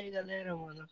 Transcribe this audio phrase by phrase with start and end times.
[0.00, 0.86] aí, galera, mano.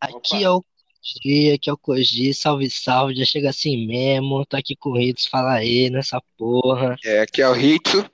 [0.00, 4.56] Aqui é o Koji, aqui é o Koji, salve, salve, já chega assim mesmo, tô
[4.56, 6.96] aqui com o Ritz, fala aí nessa porra.
[7.04, 8.08] É, aqui é o Ritsu.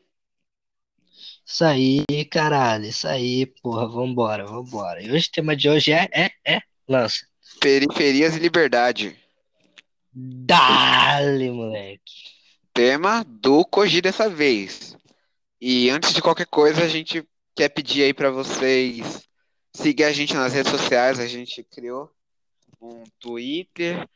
[1.46, 5.02] Isso aí, caralho, isso aí, porra, vambora, vambora.
[5.02, 7.26] E hoje o tema de hoje é, é, é, lança.
[7.60, 9.14] Periferias e Liberdade.
[10.10, 12.32] Dale, moleque.
[12.72, 14.96] Tema do Koji dessa vez.
[15.60, 17.22] E antes de qualquer coisa, a gente
[17.54, 19.24] quer pedir aí pra vocês
[19.74, 21.18] seguir a gente nas redes sociais.
[21.18, 22.10] A gente criou
[22.80, 24.08] um Twitter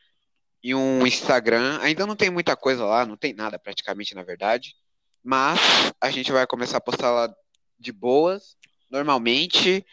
[0.63, 1.79] e um Instagram.
[1.81, 4.75] Ainda não tem muita coisa lá, não tem nada praticamente, na verdade.
[5.23, 5.59] Mas
[5.99, 7.33] a gente vai começar a postar lá
[7.77, 8.55] de boas,
[8.89, 9.85] normalmente.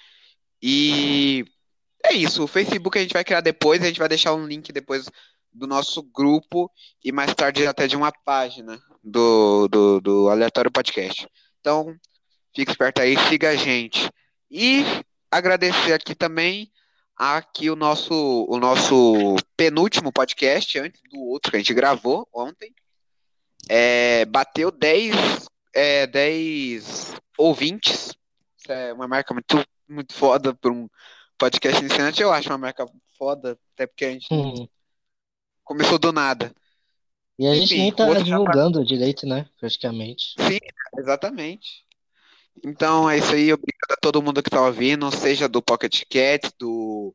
[0.63, 1.45] E
[2.05, 2.45] é isso.
[2.45, 5.09] O Facebook a gente vai criar depois, a gente vai deixar um link depois
[5.53, 6.71] do nosso grupo
[7.03, 11.27] e mais tarde até de uma página do, do, do Aleatório Podcast.
[11.61, 11.97] Então,
[12.55, 14.11] fique esperto aí, siga a gente.
[14.51, 14.85] E
[15.37, 16.71] agradecer aqui também
[17.17, 22.75] aqui o nosso, o nosso penúltimo podcast, antes do outro que a gente gravou ontem.
[23.69, 28.15] É, bateu 10, é, 10 ouvintes.
[28.59, 30.89] Isso é uma marca muito, muito foda para um
[31.39, 32.23] podcast iniciante.
[32.23, 34.29] Eu acho uma marca foda, até porque a gente
[35.65, 36.53] começou do nada.
[37.39, 39.47] E a gente Enfim, nem tá outro divulgando direito, né?
[39.59, 40.35] Praticamente.
[40.39, 40.59] Sim,
[40.99, 41.86] exatamente.
[42.65, 43.53] Então é isso aí.
[43.53, 47.15] Obrigado a todo mundo que tá ouvindo, seja do Pocket Cast, do,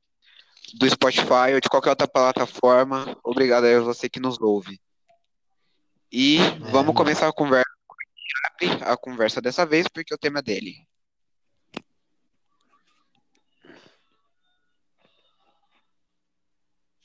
[0.76, 3.18] do Spotify ou de qualquer outra plataforma.
[3.24, 4.80] Obrigado aí a você que nos ouve.
[6.12, 6.94] E vamos mano.
[6.94, 7.70] começar a conversa.
[8.86, 10.76] A conversa dessa vez, porque o tema é dele.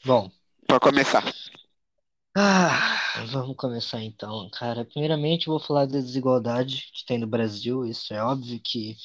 [0.05, 0.31] Bom,
[0.67, 1.25] Para começar.
[2.37, 2.86] ah,
[3.31, 4.85] vamos começar então, cara.
[4.85, 7.85] Primeiramente, vou falar da desigualdade que tem no Brasil.
[7.85, 8.97] Isso é óbvio que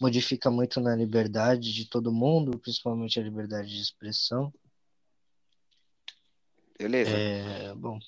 [0.00, 4.52] modifica muito na liberdade de todo mundo, principalmente a liberdade de expressão.
[6.78, 7.16] Beleza?
[7.16, 7.98] É, bom,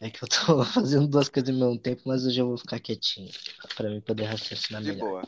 [0.00, 2.80] é que eu tô fazendo duas coisas ao mesmo tempo, mas hoje eu vou ficar
[2.80, 3.30] quietinho,
[3.76, 5.08] para mim poder raciocinar De melhor.
[5.08, 5.22] boa.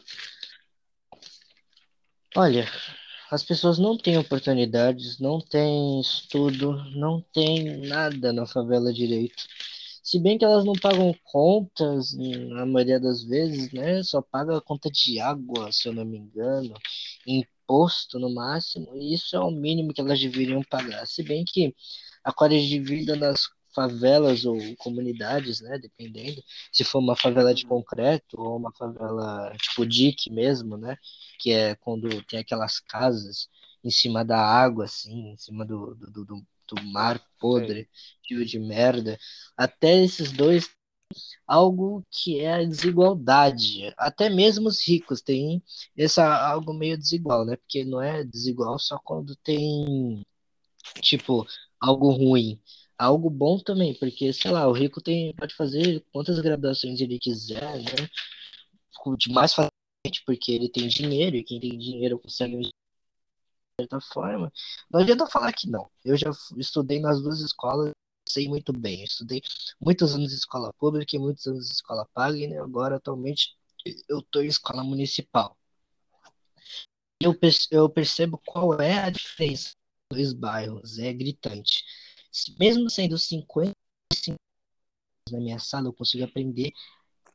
[2.36, 2.68] Olha,
[3.30, 9.44] as pessoas não têm oportunidades, não têm estudo, não têm nada na favela direito.
[10.02, 14.02] Se bem que elas não pagam contas, na maioria das vezes, né?
[14.02, 16.72] Só paga a conta de água, se eu não me engano,
[17.26, 21.06] imposto no máximo, e isso é o mínimo que elas deveriam pagar.
[21.06, 21.74] Se bem que
[22.24, 23.42] a qualidade de vida nas
[23.78, 25.78] favelas ou comunidades, né?
[25.78, 30.96] Dependendo, se for uma favela de concreto ou uma favela tipo dique mesmo, né?
[31.40, 33.48] Que é quando tem aquelas casas
[33.84, 37.88] em cima da água, assim, em cima do, do, do, do- do mar podre,
[38.26, 39.18] cheio de merda.
[39.56, 40.68] Até esses dois,
[41.46, 43.92] algo que é a desigualdade.
[43.98, 45.62] Até mesmo os ricos têm
[45.96, 47.56] essa algo meio desigual, né?
[47.56, 50.24] Porque não é desigual só quando tem,
[51.02, 51.46] tipo,
[51.80, 52.60] algo ruim.
[52.98, 57.76] Algo bom também, porque, sei lá, o rico tem, pode fazer quantas graduações ele quiser,
[57.76, 58.08] né?
[59.16, 62.72] De mais facilmente, porque ele tem dinheiro, e quem tem dinheiro consegue de
[63.80, 64.52] certa forma.
[64.90, 65.88] Não adianta falar que não.
[66.04, 67.92] Eu já estudei nas duas escolas,
[68.28, 69.04] sei muito bem.
[69.04, 69.40] Estudei
[69.80, 73.56] muitos anos em escola pública e muitos anos em escola paga, e né, agora atualmente
[74.08, 75.56] eu estou em escola municipal.
[77.20, 77.36] Eu,
[77.70, 79.72] eu percebo qual é a diferença
[80.10, 81.84] dos bairros, é gritante.
[82.58, 83.72] Mesmo sendo 50
[85.30, 86.72] na minha sala, eu consigo aprender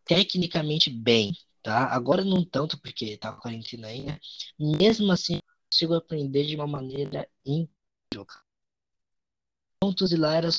[0.06, 1.88] tecnicamente bem, tá?
[1.88, 4.20] Agora não tanto, porque tá quarentena ainda.
[4.60, 8.26] Mesmo assim, eu consigo aprender de uma maneira incrível.
[9.80, 10.50] Pontos e era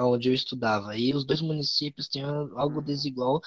[0.00, 0.96] onde eu estudava.
[0.96, 3.40] E os dois municípios têm algo desigual,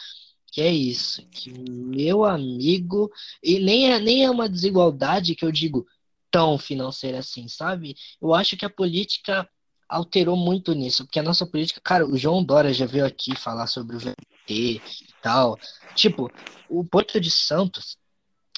[0.52, 3.12] que é isso, que meu amigo,
[3.44, 5.86] e nem é, nem é uma desigualdade que eu digo
[6.32, 7.96] tão financeira assim, sabe?
[8.22, 9.48] Eu acho que a política
[9.88, 13.68] alterou muito nisso, porque a nossa política, cara, o João Dória já veio aqui falar
[13.68, 14.16] sobre o VT
[14.50, 14.82] e
[15.22, 15.58] tal.
[15.96, 16.30] Tipo,
[16.70, 17.98] o Porto de Santos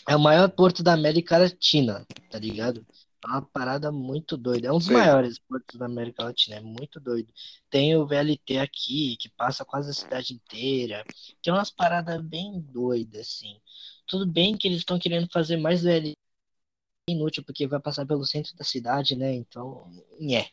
[0.08, 2.86] é o maior porto da América Latina, tá ligado?
[3.24, 4.68] É uma parada muito doida.
[4.68, 4.94] É um dos Sim.
[4.94, 7.32] maiores portos da América Latina, é muito doido.
[7.70, 11.06] Tem o VLT aqui, que passa quase a cidade inteira.
[11.44, 13.60] Tem umas paradas bem doidas, assim.
[14.08, 16.16] Tudo bem que eles estão querendo fazer mais VLT
[17.10, 19.34] inútil, porque vai passar pelo centro da cidade, né?
[19.34, 20.48] Então, é.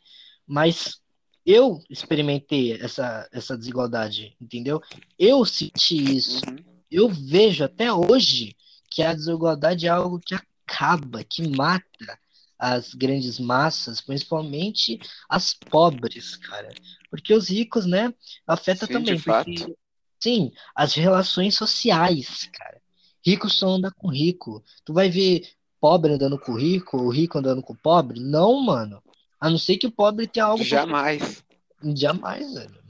[0.47, 1.01] Mas
[1.45, 4.81] eu experimentei essa, essa desigualdade, entendeu?
[5.19, 6.41] Eu senti isso.
[6.49, 6.57] Uhum.
[6.91, 8.57] Eu vejo até hoje
[8.91, 12.19] que a desigualdade é algo que acaba, que mata
[12.59, 14.99] as grandes massas, principalmente
[15.29, 16.69] as pobres, cara.
[17.11, 18.13] Porque os ricos, né,
[18.47, 19.77] afeta Sim, também, porque
[20.19, 22.81] sim, as relações sociais, cara.
[23.25, 24.65] Rico só anda com rico.
[24.85, 25.49] Tu vai ver
[25.81, 28.21] pobre andando com rico, o rico andando com pobre?
[28.21, 29.03] Não, mano.
[29.41, 30.65] A não ser que o pobre tenha algo.
[30.65, 31.43] Jamais.
[31.79, 31.95] Pra...
[31.95, 32.83] Jamais, velho.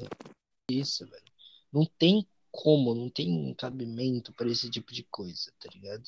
[0.70, 1.32] Isso, velho.
[1.72, 6.04] Não tem como, não tem cabimento para esse tipo de coisa, tá ligado?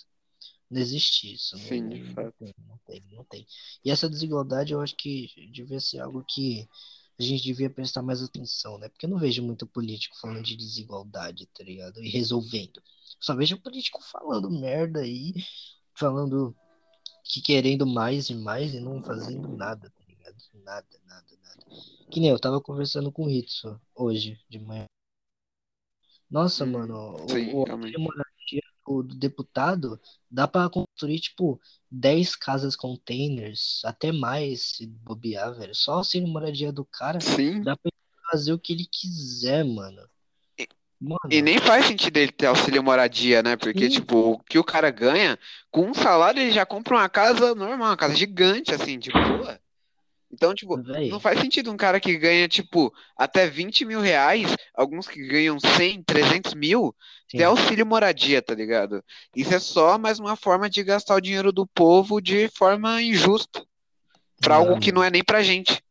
[0.71, 1.59] Não existe isso.
[1.59, 2.35] Sim, não, de não, fato.
[2.39, 3.47] tem, não tem, não tem.
[3.85, 6.69] E essa desigualdade eu acho que devia ser algo que
[7.19, 8.89] a gente devia prestar mais atenção, né?
[8.89, 12.03] Porque eu não vejo muito político falando de desigualdade, tá ligado?
[12.03, 12.83] E resolvendo.
[13.21, 15.35] Só vejo político falando merda aí,
[15.95, 16.55] falando
[17.25, 19.93] que querendo mais e mais e não fazendo nada?
[20.69, 21.67] Nada, nada, nada.
[22.11, 24.85] Que nem eu tava conversando com o Ritsu hoje de manhã.
[26.31, 29.99] Nossa, Hum, mano, sim, o, auxílio moradia do, do deputado
[30.31, 31.59] dá pra construir, tipo,
[31.91, 35.75] 10 casas containers, até mais, se bobear, velho.
[35.75, 37.63] Só o auxílio moradia do cara Sim.
[37.63, 37.91] dá pra
[38.31, 40.07] fazer o que ele quiser, mano.
[40.59, 40.69] E,
[41.31, 43.57] e Mano, nem faz sentido ele ter auxílio moradia, né?
[43.57, 45.39] Porque, sim, tipo, o que o cara ganha,
[45.71, 49.59] com um salário ele já compra uma casa normal, uma casa gigante, assim, de boa.
[50.31, 55.09] Então, tipo, não faz sentido um cara que ganha, tipo, até 20 mil reais, alguns
[55.09, 56.95] que ganham 100, 300 mil,
[57.31, 57.45] ter sim.
[57.45, 59.03] auxílio moradia, tá ligado?
[59.35, 63.65] Isso é só mais uma forma de gastar o dinheiro do povo de forma injusta,
[64.41, 65.83] pra algo que não é nem pra gente.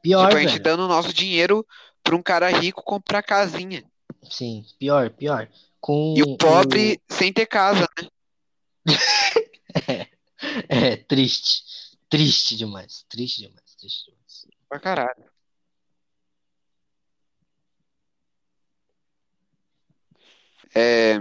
[0.00, 0.62] Pior, Tipo, a gente velho.
[0.62, 1.66] dando o nosso dinheiro
[2.02, 3.84] pra um cara rico comprar casinha.
[4.30, 5.48] Sim, pior, pior.
[6.16, 7.14] E o Com pobre o.
[7.14, 8.08] sem ter casa, né?
[10.68, 11.62] É, triste.
[12.08, 13.04] Triste demais.
[13.08, 13.63] Triste demais.
[13.88, 14.46] Demais.
[14.68, 15.30] Pra caralho.
[20.74, 21.18] É,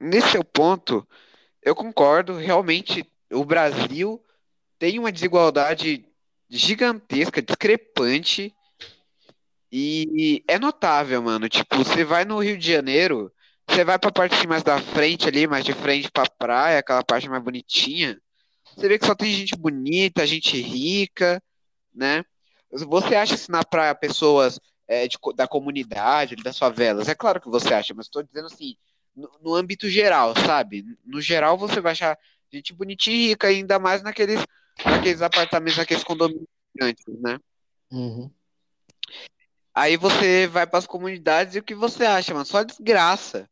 [0.00, 1.06] nesse seu ponto,
[1.62, 2.36] eu concordo.
[2.36, 4.22] Realmente, o Brasil
[4.78, 6.06] tem uma desigualdade
[6.50, 8.54] gigantesca, discrepante,
[9.70, 11.48] e é notável, mano.
[11.48, 13.32] Tipo, você vai no Rio de Janeiro,
[13.68, 17.02] você vai pra parte assim mais da frente ali, mais de frente pra praia, aquela
[17.02, 18.18] parte mais bonitinha.
[18.76, 21.42] Você vê que só tem gente bonita, gente rica,
[21.94, 22.24] né?
[22.70, 24.58] Você acha se na praia pessoas
[24.88, 27.08] é, de da comunidade, das favelas?
[27.08, 28.76] É claro que você acha, mas estou dizendo assim,
[29.14, 30.84] no, no âmbito geral, sabe?
[31.04, 32.18] No geral você vai achar
[32.52, 34.44] gente bonitinha e rica, ainda mais naqueles,
[34.84, 37.38] naqueles apartamentos, naqueles condomínios gigantes, né?
[37.90, 38.30] Uhum.
[39.74, 42.46] Aí você vai para as comunidades e o que você acha, mano?
[42.46, 43.48] Só desgraça.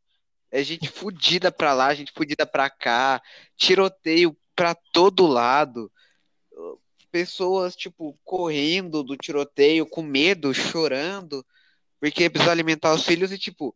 [0.49, 3.21] É gente fudida pra lá, gente fudida pra cá,
[3.57, 5.91] tiroteio pra todo lado.
[7.13, 11.45] Pessoas, tipo, correndo do tiroteio, com medo, chorando,
[11.99, 13.75] porque precisa alimentar os filhos e, tipo,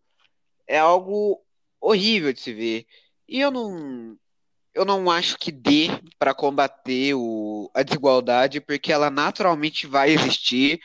[0.65, 1.39] é algo
[1.79, 2.87] horrível de se ver.
[3.27, 4.17] E eu não,
[4.73, 10.79] eu não acho que dê para combater o, a desigualdade, porque ela naturalmente vai existir.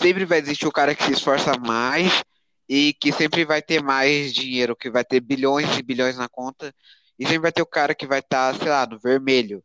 [0.00, 2.24] Sempre vai existir o cara que se esforça mais
[2.68, 6.74] e que sempre vai ter mais dinheiro, que vai ter bilhões e bilhões na conta,
[7.18, 9.62] e sempre vai ter o cara que vai estar, sei lá, no vermelho.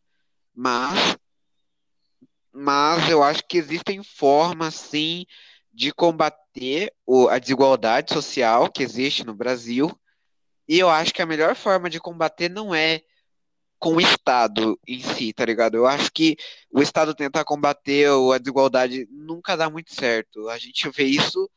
[0.53, 1.17] Mas
[2.57, 5.25] mas eu acho que existem formas, sim,
[5.71, 9.91] de combater o- a desigualdade social que existe no Brasil.
[10.67, 13.01] E eu acho que a melhor forma de combater não é
[13.79, 15.75] com o Estado em si, tá ligado?
[15.75, 16.35] Eu acho que
[16.71, 20.49] o Estado tentar combater a desigualdade nunca dá muito certo.
[20.49, 21.49] A gente vê isso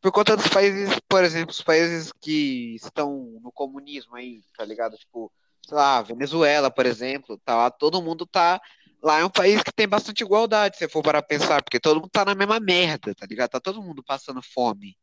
[0.00, 4.96] por conta dos países, por exemplo, os países que estão no comunismo aí, tá ligado?
[4.96, 5.32] Tipo,
[5.66, 8.60] sei lá, Venezuela, por exemplo, tá lá, todo mundo tá.
[9.02, 12.10] Lá é um país que tem bastante igualdade, se for para pensar, porque todo mundo
[12.10, 13.50] tá na mesma merda, tá ligado?
[13.50, 14.96] Tá todo mundo passando fome.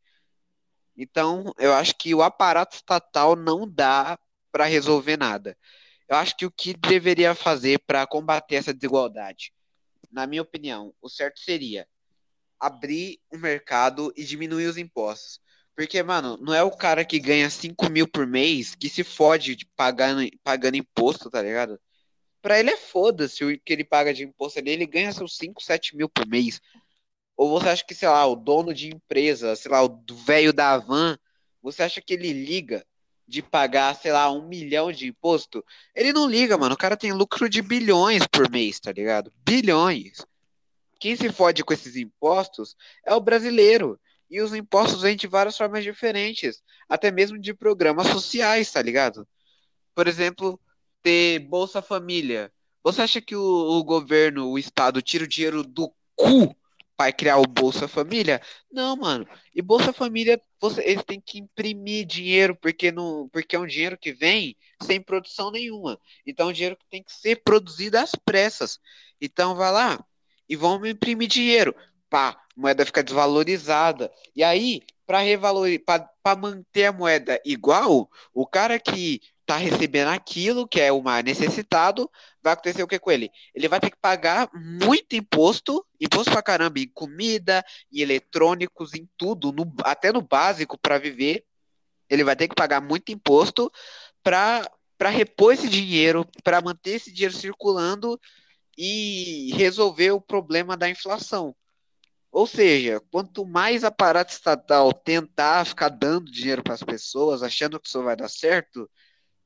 [0.95, 4.19] Então, eu acho que o aparato estatal não dá
[4.51, 5.57] para resolver nada.
[6.07, 9.51] Eu acho que o que deveria fazer para combater essa desigualdade,
[10.11, 11.87] na minha opinião, o certo seria
[12.59, 15.39] abrir o mercado e diminuir os impostos.
[15.75, 19.55] Porque, mano, não é o cara que ganha 5 mil por mês que se fode
[19.55, 21.79] de pagando, pagando imposto, tá ligado?
[22.41, 25.61] Pra ele é foda-se o que ele paga de imposto ali, ele ganha seus 5,
[25.61, 26.61] 7 mil por mês.
[27.35, 30.77] Ou você acha que, sei lá, o dono de empresa, sei lá, o velho da
[30.77, 31.17] van,
[31.61, 32.85] você acha que ele liga
[33.27, 35.63] de pagar, sei lá, um milhão de imposto?
[35.93, 36.73] Ele não liga, mano.
[36.73, 39.31] O cara tem lucro de bilhões por mês, tá ligado?
[39.45, 40.25] Bilhões.
[40.99, 42.75] Quem se fode com esses impostos
[43.05, 43.99] é o brasileiro.
[44.29, 49.27] E os impostos vêm de várias formas diferentes, até mesmo de programas sociais, tá ligado?
[49.95, 50.59] Por exemplo,
[51.07, 52.51] ter Bolsa Família.
[52.83, 56.53] Você acha que o, o governo, o Estado, tira o dinheiro do cu
[56.97, 58.41] para criar o Bolsa Família?
[58.69, 59.25] Não, mano.
[59.55, 63.97] E Bolsa Família, você, eles têm que imprimir dinheiro, porque, não, porque é um dinheiro
[63.97, 65.97] que vem sem produção nenhuma.
[66.25, 68.77] Então, é um dinheiro que tem que ser produzido às pressas.
[69.21, 70.05] Então, vai lá
[70.49, 71.73] e vamos imprimir dinheiro.
[72.09, 74.11] Pá, moeda fica desvalorizada.
[74.35, 80.67] E aí, para revalorizar, para manter a moeda igual, o cara que tá recebendo aquilo,
[80.67, 82.11] que é o mais necessitado,
[82.43, 83.31] vai acontecer o que com ele?
[83.55, 89.09] Ele vai ter que pagar muito imposto, imposto pra caramba, em comida, em eletrônicos, em
[89.15, 91.45] tudo, no, até no básico para viver.
[92.09, 93.71] Ele vai ter que pagar muito imposto
[94.21, 94.69] para
[95.09, 98.19] repor esse dinheiro, para manter esse dinheiro circulando
[98.77, 101.55] e resolver o problema da inflação.
[102.29, 107.87] Ou seja, quanto mais aparato estatal tentar ficar dando dinheiro para as pessoas, achando que
[107.87, 108.89] isso vai dar certo,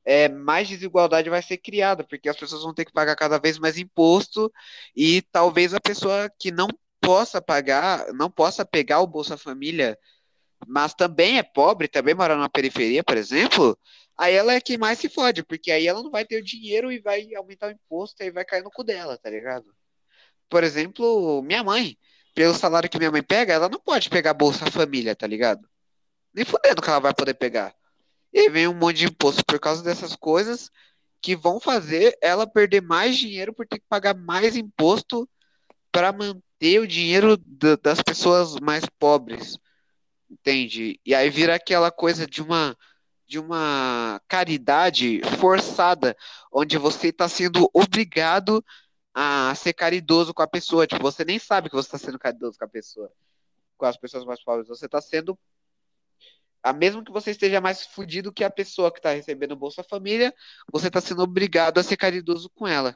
[0.04, 3.58] é, mais desigualdade vai ser criada, porque as pessoas vão ter que pagar cada vez
[3.58, 4.52] mais imposto
[4.96, 6.68] e talvez a pessoa que não
[7.00, 9.98] possa pagar, não possa pegar o Bolsa Família,
[10.66, 13.78] mas também é pobre, também mora na periferia, por exemplo,
[14.16, 16.92] aí ela é quem mais se fode, porque aí ela não vai ter o dinheiro
[16.92, 19.66] e vai aumentar o imposto e vai cair no cu dela, tá ligado?
[20.48, 21.96] Por exemplo, minha mãe,
[22.34, 25.68] pelo salário que minha mãe pega, ela não pode pegar Bolsa Família, tá ligado?
[26.34, 27.74] Nem fudendo que ela vai poder pegar.
[28.32, 30.70] E aí vem um monte de imposto por causa dessas coisas
[31.20, 35.28] que vão fazer ela perder mais dinheiro por ter que pagar mais imposto
[35.92, 37.36] para manter o dinheiro
[37.80, 39.56] das pessoas mais pobres.
[40.30, 40.98] Entende?
[41.04, 42.76] E aí vira aquela coisa de uma
[43.26, 46.14] de uma caridade forçada,
[46.52, 48.62] onde você está sendo obrigado
[49.14, 50.86] a ser caridoso com a pessoa.
[50.86, 53.10] Tipo, você nem sabe que você está sendo caridoso com a pessoa,
[53.78, 54.68] com as pessoas mais pobres.
[54.68, 55.38] Você está sendo
[56.62, 60.32] a mesmo que você esteja mais fudido que a pessoa que está recebendo Bolsa Família,
[60.70, 62.94] você está sendo obrigado a ser caridoso com ela.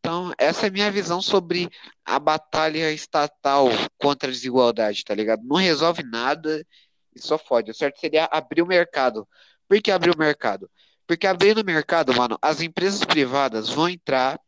[0.00, 1.70] Então, essa é a minha visão sobre
[2.04, 3.68] a batalha estatal
[3.98, 5.42] contra a desigualdade, tá ligado?
[5.44, 6.66] Não resolve nada
[7.14, 7.70] e só fode.
[7.70, 9.28] O certo seria abrir o mercado.
[9.68, 10.70] Por que abrir o mercado?
[11.06, 14.40] Porque abrindo o mercado, mano, as empresas privadas vão entrar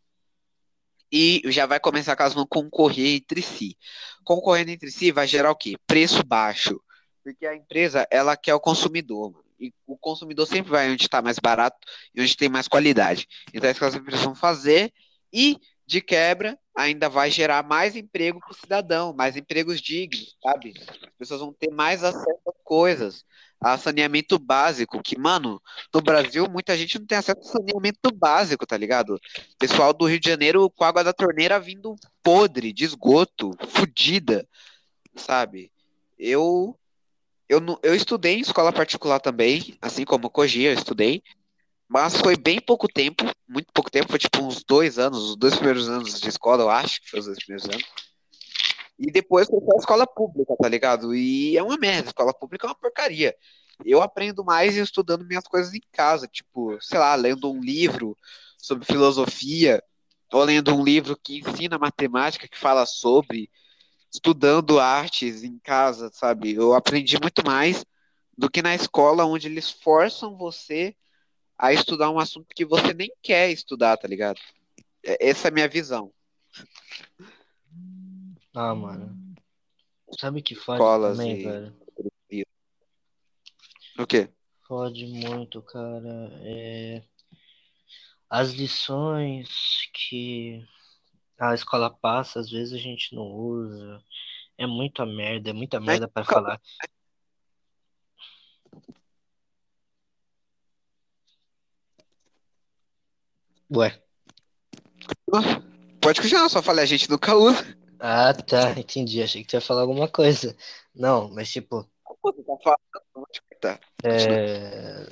[1.12, 3.76] e já vai começar que elas vão concorrer entre si.
[4.24, 5.76] Concorrendo entre si vai gerar o quê?
[5.86, 6.80] Preço baixo.
[7.22, 9.44] Porque a empresa, ela quer o consumidor.
[9.58, 11.78] E o consumidor sempre vai onde está mais barato
[12.14, 13.28] e onde tem mais qualidade.
[13.54, 14.92] Então, é isso que as empresas vão fazer.
[15.32, 20.74] E, de quebra, ainda vai gerar mais emprego para o cidadão, mais empregos dignos, sabe?
[20.78, 23.24] As pessoas vão ter mais acesso a coisas,
[23.60, 25.62] a saneamento básico, que, mano,
[25.94, 29.20] no Brasil muita gente não tem acesso a saneamento básico, tá ligado?
[29.58, 34.48] Pessoal do Rio de Janeiro com água da torneira vindo podre, de esgoto, fodida,
[35.14, 35.70] sabe?
[36.18, 36.76] Eu
[37.52, 41.22] eu, eu estudei em escola particular também, assim como Koji, eu estudei,
[41.86, 45.54] mas foi bem pouco tempo, muito pouco tempo, foi tipo uns dois anos, os dois
[45.56, 47.84] primeiros anos de escola, eu acho que foi os dois primeiros anos.
[48.98, 51.14] E depois foi pra escola pública, tá ligado?
[51.14, 53.36] E é uma merda, escola pública é uma porcaria.
[53.84, 58.16] Eu aprendo mais estudando minhas coisas em casa, tipo, sei lá, lendo um livro
[58.56, 59.82] sobre filosofia,
[60.32, 63.50] ou lendo um livro que ensina matemática, que fala sobre,
[64.12, 66.52] estudando artes em casa, sabe?
[66.52, 67.84] Eu aprendi muito mais
[68.36, 70.94] do que na escola, onde eles forçam você
[71.56, 74.40] a estudar um assunto que você nem quer estudar, tá ligado?
[75.04, 76.12] É, essa é a minha visão.
[78.54, 79.34] Ah, mano.
[80.18, 81.44] Sabe que fode Escolas também, e...
[81.44, 81.82] velho?
[83.98, 84.28] O quê?
[84.66, 86.30] Fode muito, cara.
[86.42, 87.02] É...
[88.28, 89.48] As lições
[89.92, 90.66] que
[91.50, 94.00] a escola passa, às vezes a gente não usa.
[94.56, 96.60] É muita merda, é muita merda para falar.
[103.74, 104.00] Ué.
[106.00, 107.76] Pode continuar, só falei, a gente nunca usa.
[107.98, 109.22] Ah, tá, entendi.
[109.22, 110.56] Achei que tu ia falar alguma coisa.
[110.94, 111.88] Não, mas tipo.
[112.20, 113.26] Pô, tu tá falando,
[113.60, 113.80] tá.
[114.04, 115.06] É...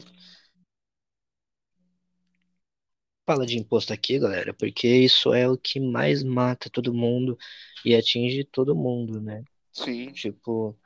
[3.31, 7.39] Fala de imposto aqui, galera, porque isso é o que mais mata todo mundo
[7.85, 9.45] e atinge todo mundo, né?
[9.73, 10.13] Sim.
[10.13, 10.77] Tipo,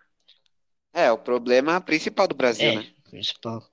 [0.92, 2.86] É, o problema principal do Brasil, é, né?
[3.04, 3.66] principal.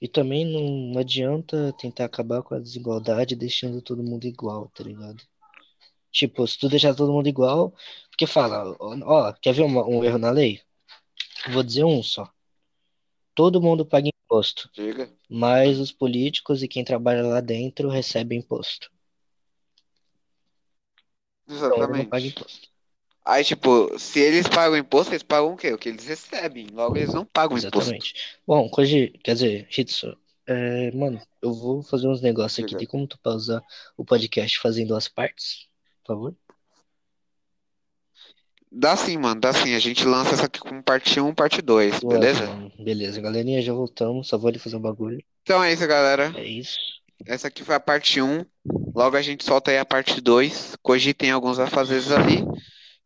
[0.00, 5.22] E também não adianta tentar acabar com a desigualdade deixando todo mundo igual, tá ligado?
[6.12, 7.74] Tipo, se tu deixar todo mundo igual,
[8.10, 10.60] porque fala, ó, ó, quer ver uma- um erro na lei?
[11.52, 12.30] Vou dizer um só.
[13.36, 15.12] Todo mundo paga imposto, Diga.
[15.28, 18.90] mas os políticos e quem trabalha lá dentro recebem imposto.
[21.46, 22.28] Então Exatamente.
[22.28, 22.68] imposto.
[23.22, 25.72] Aí, tipo, se eles pagam imposto, eles pagam o quê?
[25.72, 26.68] O que eles recebem.
[26.72, 27.76] Logo, eles não pagam imposto.
[27.78, 28.14] Exatamente.
[28.46, 30.16] Bom, Koji, quer dizer, Hitsu,
[30.46, 32.74] é, mano, eu vou fazer uns negócios aqui.
[32.74, 33.62] Tem como tu pausar
[33.96, 35.68] o podcast fazendo as partes?
[36.04, 36.36] Por favor?
[38.70, 39.74] Dá sim, mano, dá sim.
[39.74, 42.46] A gente lança essa aqui com parte 1, parte 2, Suave, beleza?
[42.46, 42.72] mano.
[42.78, 44.28] Beleza, galerinha, já voltamos.
[44.28, 45.22] Só vou ali fazer um bagulho.
[45.42, 46.32] Então é isso, galera.
[46.36, 46.76] É isso.
[47.24, 48.44] Essa aqui foi a parte 1.
[48.94, 50.76] Logo a gente solta aí a parte 2.
[50.82, 52.44] Koji tem alguns afazeres ali.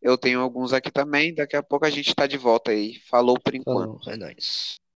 [0.03, 1.35] Eu tenho alguns aqui também.
[1.35, 2.95] Daqui a pouco a gente tá de volta aí.
[3.09, 4.03] Falou por enquanto.
[4.05, 4.80] Falou, é nóis.